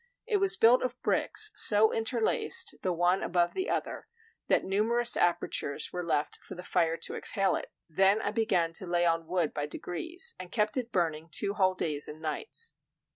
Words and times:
It 0.25 0.37
was 0.37 0.57
built 0.57 0.81
of 0.81 0.99
bricks, 1.03 1.51
so 1.53 1.93
interlaced, 1.93 2.73
the 2.81 2.91
one 2.91 3.21
above 3.21 3.53
the 3.53 3.69
other, 3.69 4.07
that 4.47 4.63
numerous 4.63 5.15
apertures 5.15 5.93
were 5.93 6.03
left 6.03 6.39
for 6.41 6.55
the 6.55 6.63
fire 6.63 6.97
to 6.97 7.13
exhale 7.15 7.55
it. 7.55 7.71
Then 7.87 8.19
I 8.19 8.31
began 8.31 8.73
to 8.73 8.87
lay 8.87 9.05
on 9.05 9.27
wood 9.27 9.53
by 9.53 9.67
degrees, 9.67 10.33
and 10.39 10.51
kept 10.51 10.75
it 10.75 10.91
burning 10.91 11.29
two 11.31 11.53
whole 11.53 11.75
days 11.75 12.07
and 12.07 12.19
nights. 12.19 12.73